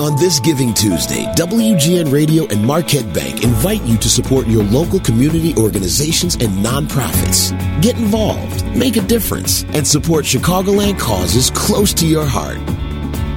On 0.00 0.14
this 0.14 0.38
Giving 0.38 0.72
Tuesday, 0.74 1.24
WGN 1.34 2.12
Radio 2.12 2.46
and 2.46 2.64
Marquette 2.64 3.12
Bank 3.12 3.42
invite 3.42 3.82
you 3.82 3.96
to 3.96 4.08
support 4.08 4.46
your 4.46 4.62
local 4.62 5.00
community 5.00 5.56
organizations 5.56 6.36
and 6.36 6.64
nonprofits. 6.64 7.50
Get 7.82 7.96
involved, 7.98 8.64
make 8.76 8.96
a 8.96 9.00
difference, 9.00 9.64
and 9.74 9.84
support 9.84 10.24
Chicagoland 10.24 11.00
causes 11.00 11.50
close 11.50 11.92
to 11.94 12.06
your 12.06 12.24
heart. 12.24 12.58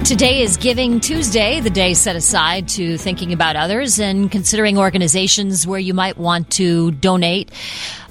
Today 0.06 0.44
is 0.44 0.56
Giving 0.56 1.00
Tuesday, 1.00 1.62
the 1.62 1.72
day 1.72 1.96
set 1.96 2.16
aside 2.16 2.68
to 2.70 2.96
thinking 2.96 3.34
about 3.34 3.56
others 3.56 4.00
and 4.00 4.32
considering 4.32 4.78
organizations 4.78 5.66
where 5.66 5.80
you 5.80 5.96
might 5.96 6.20
want 6.20 6.52
to 6.52 6.92
donate 6.92 7.52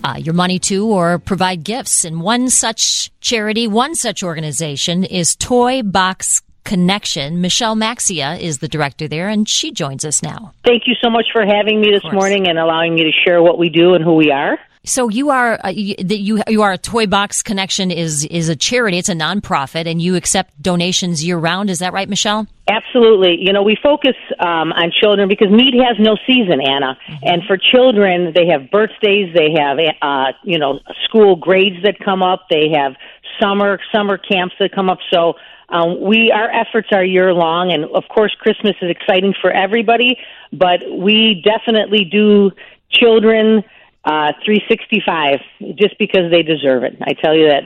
uh, 0.03 0.17
your 0.19 0.35
money 0.35 0.59
to 0.59 0.89
or 0.89 1.21
provide 1.21 1.63
gifts. 1.63 2.05
And 2.05 2.21
one 2.21 2.51
such 2.51 3.13
charity, 3.21 3.69
one 3.69 3.95
such 3.95 4.25
organization 4.25 5.05
is 5.05 5.37
Toy 5.37 5.83
Box 5.85 6.43
Connection. 6.71 7.41
Michelle 7.41 7.75
Maxia 7.75 8.41
is 8.41 8.59
the 8.59 8.69
director 8.69 9.09
there, 9.09 9.29
and 9.29 9.49
she 9.49 9.73
joins 9.73 10.05
us 10.05 10.23
now. 10.23 10.53
Thank 10.65 10.85
you 10.87 10.95
so 11.03 11.11
much 11.11 11.27
for 11.33 11.45
having 11.45 11.81
me 11.81 11.91
this 11.91 12.13
morning 12.13 12.47
and 12.47 12.61
allowing 12.61 12.95
me 12.95 13.03
to 13.03 13.11
share 13.25 13.43
what 13.43 13.59
we 13.59 13.69
do 13.69 13.95
and 13.95 14.05
who 14.05 14.15
we 14.15 14.31
are. 14.31 14.57
So 14.85 15.09
you 15.09 15.31
are 15.31 15.59
uh, 15.65 15.71
you, 15.71 15.97
you 15.99 16.43
you 16.47 16.63
are 16.63 16.73
a 16.73 16.79
Toy 16.79 17.07
Box 17.07 17.43
Connection 17.43 17.91
is 17.91 18.25
is 18.25 18.49
a 18.49 18.55
charity. 18.55 18.99
It's 18.99 19.09
a 19.09 19.15
nonprofit, 19.15 19.87
and 19.87 20.01
you 20.01 20.15
accept 20.15 20.63
donations 20.63 21.25
year 21.25 21.39
round. 21.39 21.71
Is 21.71 21.81
that 21.81 21.93
right, 21.93 22.09
Michelle? 22.09 22.47
Absolutely. 22.69 23.37
You 23.41 23.53
know, 23.53 23.65
we 23.65 23.77
focus 23.83 24.15
um, 24.39 24.73
on 24.73 24.93
children 24.93 25.29
because 25.29 25.49
need 25.51 25.75
has 25.75 25.97
no 25.99 26.17
season, 26.25 26.61
Anna. 26.61 26.97
Mm-hmm. 26.97 27.27
And 27.27 27.43
for 27.49 27.59
children, 27.59 28.33
they 28.33 28.47
have 28.47 28.71
birthdays, 28.71 29.35
they 29.35 29.51
have 29.59 29.79
uh, 30.01 30.33
you 30.45 30.59
know 30.59 30.79
school 31.05 31.35
grades 31.35 31.83
that 31.83 31.99
come 31.99 32.23
up, 32.23 32.47
they 32.49 32.71
have 32.73 32.95
summer 33.41 33.79
summer 33.95 34.19
camps 34.19 34.55
that 34.59 34.73
come 34.73 34.89
up. 34.89 34.99
So 35.13 35.35
um, 35.69 36.01
we 36.01 36.31
our 36.33 36.51
efforts 36.51 36.89
are 36.93 37.05
year 37.05 37.33
long, 37.33 37.73
and 37.73 37.85
of 37.85 38.05
course, 38.09 38.35
Christmas 38.39 38.77
is 38.83 38.91
exciting 38.91 39.35
for 39.41 39.51
everybody. 39.51 40.19
But 40.53 40.81
we 40.91 41.43
definitely 41.45 42.05
do 42.05 42.51
children 42.91 43.63
uh, 44.05 44.33
365 44.45 45.41
just 45.77 45.99
because 45.99 46.31
they 46.31 46.43
deserve 46.43 46.85
it. 46.85 46.97
I 47.03 47.13
tell 47.13 47.35
you 47.35 47.49
that 47.49 47.65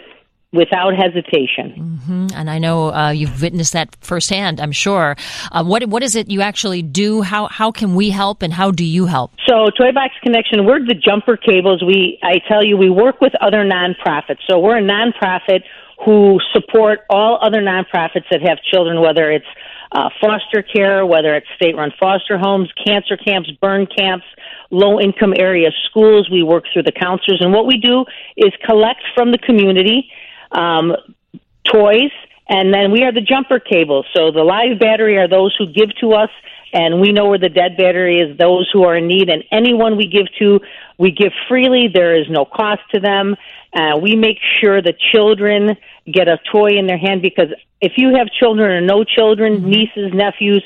without 0.55 0.95
hesitation. 0.95 1.75
Mm-hmm. 1.77 2.27
And 2.35 2.49
I 2.49 2.59
know 2.59 2.93
uh, 2.93 3.11
you've 3.11 3.43
witnessed 3.43 3.73
that 3.73 3.97
firsthand. 4.01 4.61
I'm 4.61 4.73
sure. 4.73 5.17
Uh, 5.53 5.65
what 5.65 5.87
what 5.89 6.03
is 6.03 6.15
it 6.15 6.31
you 6.31 6.41
actually 6.41 6.83
do? 6.83 7.23
How 7.23 7.49
how 7.49 7.71
can 7.71 7.95
we 7.95 8.11
help, 8.11 8.43
and 8.43 8.53
how 8.53 8.71
do 8.71 8.85
you 8.85 9.07
help? 9.07 9.33
So, 9.47 9.67
Toy 9.77 9.93
Box 9.93 10.15
Connection, 10.23 10.65
we're 10.65 10.81
the 10.81 10.95
jumper 10.95 11.37
cables. 11.37 11.83
We 11.83 12.19
I 12.23 12.41
tell 12.49 12.65
you, 12.65 12.77
we 12.77 12.89
work 12.89 13.21
with 13.21 13.33
other 13.41 13.65
nonprofits. 13.65 14.39
So 14.49 14.59
we're 14.59 14.79
a 14.79 14.83
nonprofit 14.83 15.63
who 16.05 16.39
support 16.53 17.01
all 17.11 17.39
other 17.43 17.61
nonprofits 17.61 18.25
that 18.31 18.41
have 18.47 18.59
children, 18.71 19.01
whether 19.01 19.31
it's 19.31 19.47
uh, 19.93 20.09
foster 20.21 20.63
care, 20.63 21.07
whether 21.07 21.35
it's 21.35 21.47
state 21.57 21.77
run 21.77 21.93
foster 22.01 22.37
homes, 22.39 22.71
cancer 22.85 23.17
camps, 23.17 23.51
burn 23.61 23.87
camps, 23.87 24.27
low 24.71 25.01
income 25.01 25.33
area 25.37 25.71
schools. 25.89 26.29
We 26.31 26.43
work 26.43 26.65
through 26.73 26.83
the 26.83 26.93
counselors. 26.93 27.41
And 27.41 27.53
what 27.53 27.67
we 27.67 27.79
do 27.79 28.05
is 28.37 28.53
collect 28.67 29.03
from 29.15 29.31
the 29.31 29.39
community 29.39 30.11
um, 30.55 30.95
toys, 31.71 32.11
and 32.49 32.73
then 32.73 32.93
we 32.93 33.03
are 33.03 33.13
the 33.13 33.21
jumper 33.21 33.59
cables. 33.59 34.07
So 34.15 34.31
the 34.31 34.45
live 34.45 34.79
battery 34.79 35.17
are 35.19 35.29
those 35.29 35.55
who 35.59 35.67
give 35.67 35.95
to 36.01 36.13
us 36.13 36.31
and 36.75 37.01
we 37.01 37.13
know 37.13 37.29
where 37.29 37.39
the 37.39 37.49
dead 37.49 37.77
battery 37.77 38.19
is 38.19 38.37
those 38.37 38.69
who 38.73 38.83
are 38.83 38.97
in 38.97 39.07
need 39.07 39.31
and 39.31 39.45
anyone 39.51 39.97
we 39.97 40.07
give 40.07 40.27
to 40.39 40.61
we 40.99 41.11
give 41.11 41.33
freely 41.49 41.89
there 41.93 42.21
is 42.21 42.29
no 42.29 42.45
cost 42.45 42.83
to 42.93 43.01
them 43.01 43.37
uh, 43.73 43.97
we 43.97 44.17
make 44.17 44.39
sure 44.61 44.83
the 44.83 44.95
children 45.13 45.77
get 46.13 46.29
a 46.29 46.39
toy 46.53 46.77
in 46.77 46.87
their 46.87 46.99
hand 46.99 47.23
because 47.23 47.49
if 47.81 47.93
you 47.97 48.15
have 48.17 48.29
children 48.29 48.71
or 48.71 48.81
no 48.81 49.05
children 49.05 49.65
nieces 49.71 50.13
nephews 50.13 50.65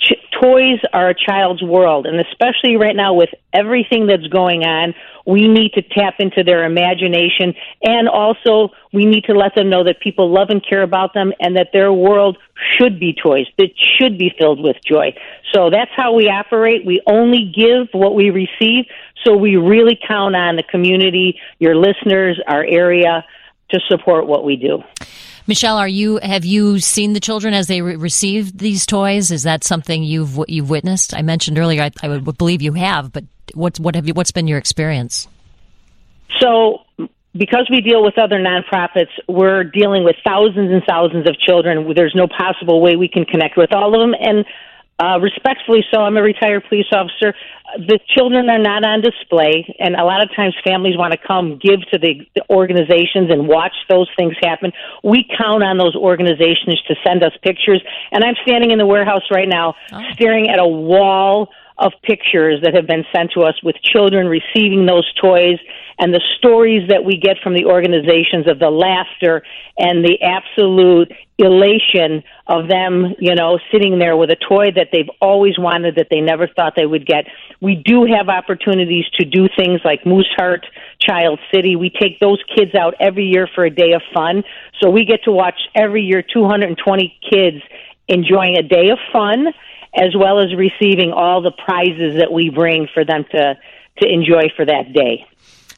ch- 0.00 0.40
toys 0.40 0.78
are 0.92 1.10
a 1.10 1.14
child's 1.14 1.62
world 1.62 2.06
and 2.06 2.20
especially 2.20 2.76
right 2.76 2.96
now 2.96 3.14
with 3.14 3.30
everything 3.52 4.06
that's 4.06 4.26
going 4.28 4.64
on 4.64 4.94
we 5.26 5.48
need 5.48 5.72
to 5.74 5.82
tap 5.82 6.14
into 6.18 6.42
their 6.42 6.64
imagination 6.64 7.54
and 7.82 8.08
also 8.08 8.70
we 8.92 9.04
need 9.04 9.24
to 9.24 9.34
let 9.34 9.54
them 9.54 9.68
know 9.68 9.84
that 9.84 10.00
people 10.00 10.32
love 10.32 10.48
and 10.50 10.64
care 10.66 10.82
about 10.82 11.14
them 11.14 11.32
and 11.40 11.56
that 11.56 11.68
their 11.72 11.92
world 11.92 12.38
should 12.76 12.98
be 12.98 13.14
toys 13.14 13.46
that 13.58 13.70
should 13.98 14.18
be 14.18 14.32
filled 14.38 14.62
with 14.62 14.76
joy. 14.84 15.14
So 15.52 15.70
that's 15.70 15.90
how 15.94 16.14
we 16.14 16.28
operate. 16.28 16.84
We 16.84 17.00
only 17.06 17.52
give 17.54 17.88
what 17.92 18.14
we 18.14 18.30
receive. 18.30 18.86
So 19.24 19.36
we 19.36 19.56
really 19.56 19.98
count 20.06 20.34
on 20.34 20.56
the 20.56 20.62
community 20.62 21.38
your 21.58 21.76
listeners 21.76 22.40
our 22.46 22.64
area 22.64 23.24
to 23.70 23.80
support 23.88 24.26
what 24.26 24.44
we 24.44 24.56
do 24.56 24.82
Michelle, 25.46 25.78
are 25.78 25.88
you 25.88 26.18
have 26.22 26.44
you 26.44 26.78
seen 26.78 27.12
the 27.12 27.20
children 27.20 27.54
as 27.54 27.66
they 27.66 27.82
re- 27.82 27.96
receive 27.96 28.56
these 28.56 28.86
toys? 28.86 29.30
Is 29.30 29.42
that 29.44 29.64
something 29.64 30.02
you've 30.02 30.38
you've 30.48 30.70
witnessed? 30.70 31.14
I 31.14 31.22
mentioned 31.22 31.58
earlier, 31.58 31.82
I, 31.82 31.90
I 32.02 32.08
would 32.08 32.38
believe 32.38 32.62
you 32.62 32.72
have, 32.74 33.12
but 33.12 33.24
what's 33.54 33.80
what 33.80 33.94
have 33.94 34.06
you? 34.06 34.14
What's 34.14 34.30
been 34.30 34.46
your 34.46 34.58
experience? 34.58 35.28
So, 36.40 36.78
because 37.34 37.68
we 37.70 37.80
deal 37.80 38.02
with 38.02 38.18
other 38.18 38.38
nonprofits, 38.38 39.10
we're 39.28 39.64
dealing 39.64 40.04
with 40.04 40.16
thousands 40.24 40.70
and 40.72 40.82
thousands 40.88 41.28
of 41.28 41.38
children. 41.38 41.92
There's 41.94 42.14
no 42.14 42.28
possible 42.28 42.80
way 42.80 42.96
we 42.96 43.08
can 43.08 43.24
connect 43.24 43.56
with 43.56 43.72
all 43.72 43.94
of 43.94 44.00
them, 44.00 44.14
and 44.18 44.44
uh, 45.00 45.18
respectfully 45.18 45.82
so, 45.90 46.00
I'm 46.02 46.16
a 46.18 46.22
retired 46.22 46.64
police 46.68 46.86
officer. 46.92 47.34
The 47.78 47.98
children 48.14 48.50
are 48.50 48.58
not 48.58 48.84
on 48.84 49.00
display, 49.00 49.74
and 49.78 49.94
a 49.96 50.04
lot 50.04 50.22
of 50.22 50.28
times 50.36 50.54
families 50.62 50.96
want 50.96 51.12
to 51.12 51.18
come 51.18 51.58
give 51.62 51.80
to 51.92 51.98
the, 51.98 52.20
the 52.34 52.44
organizations 52.50 53.30
and 53.30 53.48
watch 53.48 53.72
those 53.88 54.08
things 54.18 54.34
happen. 54.42 54.72
We 55.02 55.24
count 55.38 55.62
on 55.62 55.78
those 55.78 55.96
organizations 55.96 56.82
to 56.88 56.94
send 57.06 57.24
us 57.24 57.32
pictures, 57.42 57.82
and 58.12 58.22
I'm 58.22 58.34
standing 58.42 58.72
in 58.72 58.78
the 58.78 58.86
warehouse 58.86 59.22
right 59.30 59.48
now, 59.48 59.74
oh. 59.92 60.00
staring 60.12 60.50
at 60.50 60.58
a 60.58 60.66
wall 60.66 61.48
of 61.80 61.92
pictures 62.02 62.60
that 62.62 62.74
have 62.74 62.86
been 62.86 63.04
sent 63.14 63.32
to 63.32 63.40
us 63.40 63.54
with 63.64 63.74
children 63.82 64.28
receiving 64.28 64.84
those 64.84 65.10
toys 65.14 65.58
and 65.98 66.12
the 66.12 66.20
stories 66.38 66.86
that 66.88 67.04
we 67.04 67.16
get 67.16 67.36
from 67.42 67.54
the 67.54 67.64
organizations 67.64 68.46
of 68.46 68.58
the 68.58 68.70
laughter 68.70 69.42
and 69.78 70.04
the 70.04 70.20
absolute 70.22 71.10
elation 71.38 72.22
of 72.46 72.68
them, 72.68 73.14
you 73.18 73.34
know, 73.34 73.58
sitting 73.72 73.98
there 73.98 74.14
with 74.14 74.30
a 74.30 74.36
toy 74.36 74.66
that 74.76 74.88
they've 74.92 75.08
always 75.22 75.58
wanted 75.58 75.96
that 75.96 76.08
they 76.10 76.20
never 76.20 76.46
thought 76.46 76.74
they 76.76 76.86
would 76.86 77.06
get. 77.06 77.24
We 77.62 77.76
do 77.76 78.04
have 78.04 78.28
opportunities 78.28 79.06
to 79.18 79.24
do 79.24 79.48
things 79.56 79.80
like 79.82 80.04
Mooseheart, 80.04 80.64
Child 81.00 81.38
City. 81.52 81.76
We 81.76 81.88
take 81.88 82.20
those 82.20 82.42
kids 82.54 82.74
out 82.74 82.94
every 83.00 83.24
year 83.24 83.48
for 83.54 83.64
a 83.64 83.70
day 83.70 83.92
of 83.92 84.02
fun. 84.12 84.44
So 84.82 84.90
we 84.90 85.06
get 85.06 85.24
to 85.24 85.32
watch 85.32 85.58
every 85.74 86.02
year 86.02 86.22
220 86.22 87.18
kids 87.30 87.62
enjoying 88.06 88.58
a 88.58 88.62
day 88.62 88.90
of 88.90 88.98
fun 89.12 89.46
as 89.94 90.14
well 90.16 90.38
as 90.38 90.54
receiving 90.54 91.12
all 91.12 91.42
the 91.42 91.50
prizes 91.50 92.18
that 92.18 92.32
we 92.32 92.50
bring 92.50 92.88
for 92.92 93.04
them 93.04 93.24
to 93.32 93.58
to 93.98 94.08
enjoy 94.08 94.44
for 94.56 94.64
that 94.64 94.92
day. 94.92 95.26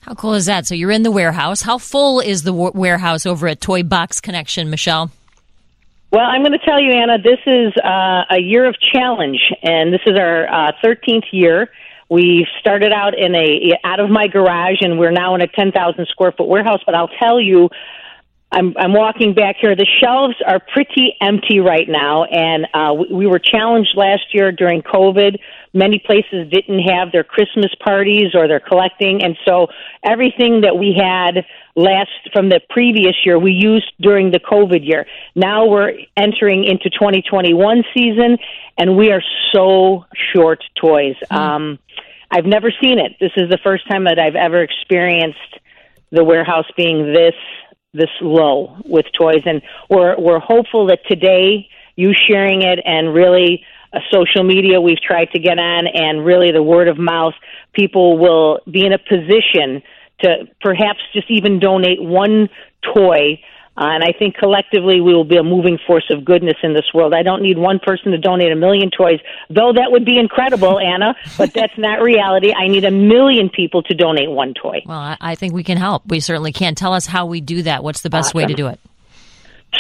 How 0.02 0.14
cool 0.14 0.34
is 0.34 0.46
that? 0.46 0.66
So 0.66 0.74
you're 0.74 0.90
in 0.90 1.02
the 1.02 1.10
warehouse. 1.10 1.62
How 1.62 1.78
full 1.78 2.20
is 2.20 2.42
the 2.42 2.52
warehouse 2.52 3.24
over 3.24 3.48
at 3.48 3.60
Toy 3.60 3.82
Box 3.82 4.20
Connection, 4.20 4.68
Michelle? 4.68 5.10
Well, 6.12 6.24
I'm 6.24 6.42
going 6.42 6.52
to 6.52 6.58
tell 6.58 6.80
you, 6.80 6.92
Anna, 6.92 7.18
this 7.18 7.38
is 7.46 7.72
uh, 7.82 8.24
a 8.30 8.38
year 8.38 8.66
of 8.66 8.76
challenge, 8.92 9.40
and 9.62 9.94
this 9.94 10.02
is 10.06 10.18
our 10.18 10.46
uh, 10.46 10.72
13th 10.84 11.24
year. 11.32 11.70
We 12.10 12.46
started 12.60 12.92
out 12.92 13.18
in 13.18 13.34
a 13.34 13.78
out 13.84 13.98
of 13.98 14.10
my 14.10 14.26
garage, 14.26 14.82
and 14.82 14.98
we're 14.98 15.12
now 15.12 15.34
in 15.34 15.40
a 15.40 15.46
10,000 15.46 16.06
square 16.08 16.32
foot 16.32 16.48
warehouse. 16.48 16.80
But 16.84 16.94
I'll 16.94 17.08
tell 17.08 17.40
you, 17.40 17.70
I'm, 18.52 18.74
I'm 18.76 18.92
walking 18.92 19.32
back 19.32 19.56
here. 19.58 19.74
The 19.74 19.86
shelves 20.02 20.34
are 20.46 20.60
pretty 20.60 21.16
empty 21.22 21.58
right 21.58 21.88
now, 21.88 22.24
and 22.24 22.66
uh, 22.74 22.92
we, 22.92 23.24
we 23.24 23.26
were 23.26 23.38
challenged 23.38 23.92
last 23.96 24.34
year 24.34 24.52
during 24.52 24.82
COVID. 24.82 25.38
Many 25.72 25.98
places 25.98 26.50
didn't 26.50 26.80
have 26.80 27.12
their 27.12 27.24
Christmas 27.24 27.74
parties 27.82 28.34
or 28.34 28.46
their 28.48 28.60
collecting, 28.60 29.24
and 29.24 29.38
so 29.48 29.68
everything 30.04 30.60
that 30.60 30.76
we 30.76 30.94
had 30.94 31.46
last 31.74 32.10
from 32.34 32.50
the 32.50 32.60
previous 32.68 33.14
year 33.24 33.38
we 33.38 33.52
used 33.52 33.90
during 33.98 34.30
the 34.30 34.40
COVID 34.40 34.86
year. 34.86 35.06
Now 35.34 35.66
we're 35.66 35.92
entering 36.14 36.64
into 36.64 36.90
2021 36.90 37.84
season, 37.94 38.36
and 38.76 38.98
we 38.98 39.12
are 39.12 39.22
so 39.52 40.04
short 40.34 40.62
toys. 40.78 41.16
Mm. 41.30 41.36
Um, 41.36 41.78
I've 42.30 42.46
never 42.46 42.70
seen 42.82 42.98
it. 42.98 43.12
This 43.18 43.32
is 43.36 43.48
the 43.48 43.58
first 43.64 43.88
time 43.88 44.04
that 44.04 44.18
I've 44.18 44.36
ever 44.36 44.62
experienced 44.62 45.38
the 46.10 46.22
warehouse 46.22 46.66
being 46.76 47.14
this 47.14 47.34
this 47.94 48.10
low 48.20 48.76
with 48.84 49.06
toys, 49.18 49.42
and 49.44 49.62
we're 49.90 50.18
we're 50.18 50.40
hopeful 50.40 50.86
that 50.86 51.00
today 51.06 51.68
you 51.96 52.12
sharing 52.14 52.62
it 52.62 52.78
and 52.84 53.12
really 53.12 53.64
social 54.10 54.42
media 54.42 54.80
we've 54.80 55.00
tried 55.00 55.30
to 55.32 55.38
get 55.38 55.58
on, 55.58 55.86
and 55.86 56.24
really 56.24 56.50
the 56.50 56.62
word 56.62 56.88
of 56.88 56.98
mouth, 56.98 57.34
people 57.74 58.18
will 58.18 58.60
be 58.70 58.86
in 58.86 58.92
a 58.92 58.98
position 58.98 59.82
to 60.20 60.48
perhaps 60.60 61.00
just 61.12 61.30
even 61.30 61.58
donate 61.58 62.02
one 62.02 62.48
toy 62.94 63.38
uh, 63.76 63.84
and 63.86 64.04
I 64.04 64.12
think 64.16 64.36
collectively 64.36 65.00
we 65.00 65.14
will 65.14 65.24
be 65.24 65.38
a 65.38 65.42
moving 65.42 65.78
force 65.86 66.04
of 66.10 66.24
goodness 66.24 66.56
in 66.62 66.74
this 66.74 66.84
world. 66.92 67.14
I 67.14 67.22
don't 67.22 67.42
need 67.42 67.56
one 67.56 67.78
person 67.78 68.12
to 68.12 68.18
donate 68.18 68.52
a 68.52 68.56
million 68.56 68.90
toys, 68.90 69.18
though 69.48 69.72
that 69.72 69.90
would 69.90 70.04
be 70.04 70.18
incredible, 70.18 70.78
Anna, 70.78 71.16
but 71.38 71.52
that's 71.54 71.76
not 71.78 72.02
reality. 72.02 72.52
I 72.52 72.68
need 72.68 72.84
a 72.84 72.90
million 72.90 73.48
people 73.48 73.82
to 73.84 73.94
donate 73.94 74.30
one 74.30 74.52
toy. 74.52 74.82
Well, 74.84 75.16
I 75.20 75.36
think 75.36 75.54
we 75.54 75.64
can 75.64 75.78
help. 75.78 76.02
We 76.06 76.20
certainly 76.20 76.52
can. 76.52 76.74
Tell 76.74 76.92
us 76.92 77.06
how 77.06 77.24
we 77.24 77.40
do 77.40 77.62
that. 77.62 77.82
What's 77.82 78.02
the 78.02 78.10
best 78.10 78.28
awesome. 78.28 78.38
way 78.38 78.46
to 78.46 78.54
do 78.54 78.68
it? 78.68 78.78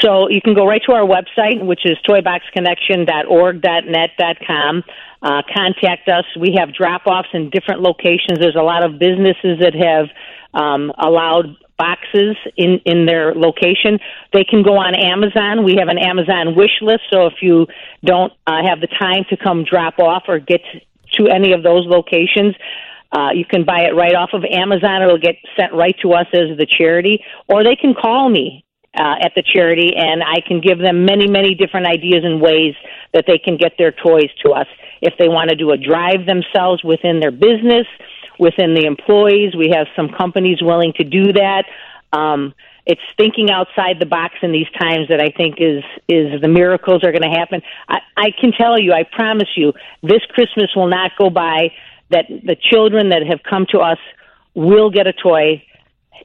So 0.00 0.30
you 0.30 0.40
can 0.40 0.54
go 0.54 0.66
right 0.66 0.80
to 0.86 0.92
our 0.92 1.06
website, 1.06 1.62
which 1.62 1.84
is 1.84 1.98
toyboxconnection.org.net.com. 2.08 4.84
Uh, 5.22 5.42
contact 5.54 6.08
us. 6.08 6.24
We 6.40 6.56
have 6.58 6.72
drop 6.74 7.06
offs 7.06 7.28
in 7.34 7.50
different 7.50 7.82
locations. 7.82 8.38
There's 8.40 8.56
a 8.56 8.62
lot 8.62 8.82
of 8.84 8.98
businesses 8.98 9.58
that 9.60 9.74
have 9.74 10.06
um, 10.54 10.90
allowed 10.98 11.58
boxes 11.82 12.36
in 12.56 12.80
in 12.84 13.06
their 13.06 13.34
location. 13.34 13.98
They 14.32 14.44
can 14.44 14.62
go 14.62 14.74
on 14.86 14.94
Amazon. 14.94 15.64
We 15.64 15.74
have 15.80 15.88
an 15.88 15.98
Amazon 15.98 16.54
wish 16.54 16.76
list, 16.80 17.02
so 17.12 17.26
if 17.26 17.38
you 17.42 17.66
don't 18.04 18.32
uh, 18.46 18.62
have 18.68 18.80
the 18.80 18.90
time 19.06 19.24
to 19.30 19.36
come 19.36 19.64
drop 19.64 19.98
off 19.98 20.24
or 20.28 20.38
get 20.38 20.62
to 21.18 21.22
any 21.28 21.52
of 21.52 21.62
those 21.62 21.84
locations, 21.86 22.54
uh, 23.10 23.30
you 23.34 23.44
can 23.44 23.64
buy 23.64 23.80
it 23.88 23.94
right 23.94 24.14
off 24.14 24.30
of 24.32 24.44
Amazon. 24.44 25.02
It'll 25.02 25.18
get 25.18 25.36
sent 25.58 25.74
right 25.74 25.96
to 26.02 26.12
us 26.12 26.26
as 26.32 26.56
the 26.56 26.66
charity, 26.78 27.24
or 27.48 27.64
they 27.64 27.76
can 27.76 27.94
call 27.94 28.30
me 28.30 28.64
uh, 28.96 29.16
at 29.26 29.32
the 29.34 29.42
charity, 29.42 29.90
and 29.96 30.22
I 30.22 30.40
can 30.46 30.60
give 30.60 30.78
them 30.78 31.04
many, 31.04 31.26
many 31.28 31.54
different 31.54 31.86
ideas 31.86 32.22
and 32.24 32.40
ways 32.40 32.74
that 33.14 33.24
they 33.26 33.38
can 33.38 33.56
get 33.56 33.72
their 33.78 33.92
toys 33.92 34.30
to 34.44 34.52
us. 34.52 34.66
If 35.00 35.14
they 35.18 35.28
want 35.28 35.50
to 35.50 35.56
do 35.56 35.72
a 35.72 35.76
drive 35.76 36.26
themselves 36.26 36.84
within 36.84 37.20
their 37.20 37.32
business, 37.32 37.86
within 38.42 38.74
the 38.74 38.84
employees, 38.86 39.54
we 39.56 39.72
have 39.72 39.86
some 39.94 40.08
companies 40.08 40.58
willing 40.60 40.92
to 40.96 41.04
do 41.04 41.32
that. 41.32 41.64
Um, 42.12 42.54
it's 42.84 43.00
thinking 43.16 43.48
outside 43.48 44.00
the 44.00 44.06
box 44.06 44.34
in 44.42 44.50
these 44.50 44.66
times 44.78 45.06
that 45.08 45.20
I 45.20 45.30
think 45.30 45.58
is 45.60 45.84
is 46.08 46.40
the 46.40 46.48
miracles 46.48 47.04
are 47.04 47.12
going 47.12 47.22
to 47.22 47.38
happen. 47.38 47.62
I, 47.88 47.98
I 48.16 48.28
can 48.38 48.50
tell 48.50 48.78
you, 48.80 48.92
I 48.92 49.04
promise 49.04 49.48
you, 49.54 49.72
this 50.02 50.22
Christmas 50.30 50.70
will 50.74 50.88
not 50.88 51.12
go 51.16 51.30
by 51.30 51.70
that 52.10 52.26
the 52.28 52.56
children 52.70 53.10
that 53.10 53.22
have 53.24 53.40
come 53.48 53.66
to 53.70 53.78
us 53.78 53.98
will 54.54 54.90
get 54.90 55.06
a 55.06 55.12
toy 55.12 55.62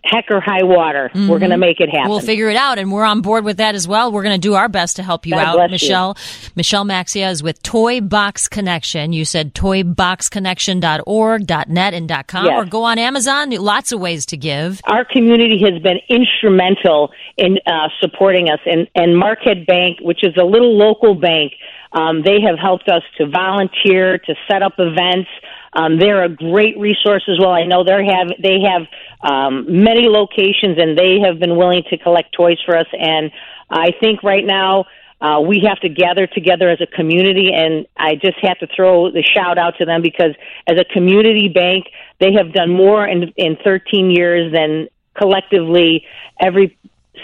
heck 0.04 0.26
or 0.30 0.40
high 0.40 0.64
water. 0.64 1.10
Mm-hmm. 1.14 1.30
We're 1.30 1.40
going 1.40 1.52
to 1.52 1.58
make 1.58 1.80
it 1.80 1.90
happen. 1.90 2.10
We'll 2.10 2.20
figure 2.20 2.50
it 2.50 2.56
out, 2.56 2.80
and 2.80 2.92
we're 2.92 3.04
on 3.04 3.22
board 3.22 3.44
with 3.44 3.58
that 3.58 3.76
as 3.76 3.88
well. 3.88 4.12
We're 4.12 4.24
going 4.24 4.40
to 4.40 4.48
do 4.48 4.56
our 4.56 4.70
best 4.70 4.96
to 4.98 5.04
help 5.04 5.26
you 5.26 5.34
God 5.34 5.60
out, 5.60 5.72
Michelle. 5.72 6.16
You. 6.18 6.50
Michelle 6.56 6.86
Maxia 6.86 7.32
is 7.32 7.44
with 7.44 7.62
Toy 7.64 8.02
Box 8.02 8.48
Connection. 8.48 9.14
You 9.14 9.26
said 9.26 9.54
toyboxconnection.org, 9.54 11.70
.net, 11.70 11.94
and 11.94 12.28
.com, 12.28 12.46
yes. 12.46 12.54
or 12.54 12.66
go 12.66 12.84
on 12.84 13.00
Amazon. 13.00 13.50
Lots 13.52 13.92
of 13.92 14.00
ways 14.00 14.26
to 14.28 14.38
give. 14.38 14.82
Our 14.86 15.06
community 15.06 15.60
has 15.64 15.82
been 15.82 16.00
instrumental 16.10 17.12
in 17.38 17.58
uh, 17.66 17.90
supporting 18.00 18.50
us, 18.50 18.60
and, 18.66 18.88
and 18.96 19.18
Marquette 19.18 19.66
Bank, 19.66 20.00
which 20.02 20.24
is 20.24 20.36
a 20.38 20.46
little 20.46 20.78
local 20.78 21.16
bank, 21.16 21.54
um, 21.94 22.22
they 22.24 22.42
have 22.42 22.60
helped 22.60 22.90
us 22.90 23.04
to 23.18 23.28
volunteer, 23.28 24.18
to 24.18 24.36
set 24.50 24.62
up 24.62 24.74
events. 24.78 25.30
Um, 25.74 26.00
they're 26.00 26.24
a 26.24 26.30
great 26.30 26.78
resource 26.78 27.24
as 27.28 27.40
well. 27.40 27.52
I 27.52 27.66
know 27.66 27.84
they 27.84 28.06
have 28.06 28.28
they 28.42 28.60
have 28.62 28.88
um, 29.22 29.66
many 29.68 30.08
locations, 30.08 30.78
and 30.78 30.98
they 30.98 31.20
have 31.26 31.40
been 31.40 31.58
willing 31.58 31.84
to 31.90 31.98
collect 31.98 32.34
toys 32.34 32.58
for 32.66 32.78
us. 32.78 32.88
And 32.94 33.32
I 33.70 33.92
think 34.02 34.24
right 34.24 34.46
now 34.46 34.86
uh, 35.20 35.42
we 35.42 35.66
have 35.68 35.80
to 35.82 35.90
gather 35.90 36.28
together 36.28 36.70
as 36.70 36.80
a 36.82 36.88
community, 36.88 37.52
and 37.54 37.88
I 37.98 38.16
just 38.16 38.38
have 38.42 38.60
to 38.60 38.68
throw 38.76 39.12
the 39.12 39.24
shout 39.24 39.58
out 39.58 39.76
to 39.80 39.86
them 39.86 40.02
because 40.02 40.36
as 40.68 40.80
a 40.80 40.86
community 40.86 41.50
bank, 41.50 41.86
they 42.20 42.34
have 42.34 42.54
done 42.54 42.72
more 42.72 43.06
in 43.08 43.34
in 43.36 43.58
13 43.64 44.12
years 44.12 44.54
than 44.54 44.88
collectively 45.18 46.06
every 46.40 46.78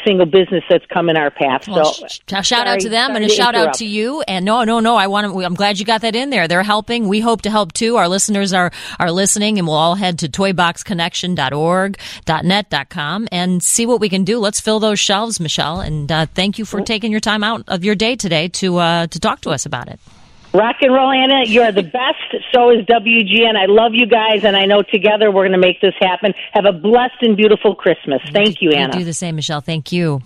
single 0.05 0.25
business 0.25 0.63
that's 0.69 0.85
come 0.87 1.09
in 1.09 1.17
our 1.17 1.31
path. 1.31 1.67
Well, 1.67 1.93
so 1.93 2.07
sh- 2.07 2.19
shout 2.27 2.45
sorry, 2.45 2.69
out 2.69 2.79
to 2.81 2.89
them 2.89 3.15
and 3.15 3.25
a 3.25 3.29
shout 3.29 3.55
interrupt. 3.55 3.69
out 3.69 3.73
to 3.79 3.85
you. 3.85 4.21
And 4.21 4.45
no, 4.45 4.63
no, 4.63 4.79
no, 4.79 4.95
I 4.95 5.07
want 5.07 5.31
to, 5.31 5.43
I'm 5.43 5.55
glad 5.55 5.79
you 5.79 5.85
got 5.85 6.01
that 6.01 6.15
in 6.15 6.29
there. 6.29 6.47
They're 6.47 6.63
helping. 6.63 7.07
We 7.07 7.19
hope 7.19 7.41
to 7.43 7.49
help 7.49 7.73
too. 7.73 7.97
Our 7.97 8.07
listeners 8.07 8.53
are, 8.53 8.71
are 8.99 9.11
listening 9.11 9.57
and 9.57 9.67
we'll 9.67 9.77
all 9.77 9.95
head 9.95 10.19
to 10.19 10.29
toyboxconnection.org, 10.29 11.97
.net, 12.43 12.89
.com 12.89 13.27
and 13.31 13.63
see 13.63 13.85
what 13.85 13.99
we 13.99 14.09
can 14.09 14.23
do. 14.23 14.39
Let's 14.39 14.59
fill 14.59 14.79
those 14.79 14.99
shelves, 14.99 15.39
Michelle. 15.39 15.79
And 15.79 16.11
uh, 16.11 16.25
thank 16.27 16.57
you 16.57 16.65
for 16.65 16.81
taking 16.81 17.11
your 17.11 17.21
time 17.21 17.43
out 17.43 17.63
of 17.67 17.83
your 17.83 17.95
day 17.95 18.15
today 18.15 18.47
to, 18.49 18.77
uh, 18.77 19.07
to 19.07 19.19
talk 19.19 19.41
to 19.41 19.51
us 19.51 19.65
about 19.65 19.89
it. 19.89 19.99
Rock 20.53 20.75
and 20.81 20.93
roll, 20.93 21.11
Anna. 21.11 21.45
You 21.45 21.63
are 21.63 21.71
the 21.71 21.81
best. 21.81 22.45
So 22.53 22.69
is 22.69 22.85
WGN. 22.85 23.55
I 23.55 23.65
love 23.65 23.93
you 23.93 24.05
guys, 24.05 24.43
and 24.43 24.55
I 24.55 24.65
know 24.65 24.83
together 24.83 25.31
we're 25.31 25.47
going 25.47 25.53
to 25.53 25.57
make 25.57 25.81
this 25.81 25.95
happen. 25.99 26.33
Have 26.53 26.65
a 26.65 26.71
blessed 26.71 27.21
and 27.21 27.35
beautiful 27.35 27.73
Christmas. 27.73 28.21
Thank 28.31 28.61
you, 28.61 28.71
Anna. 28.71 28.93
You 28.93 28.99
do 28.99 29.05
the 29.05 29.13
same, 29.13 29.35
Michelle. 29.35 29.61
Thank 29.61 29.91
you. 29.91 30.21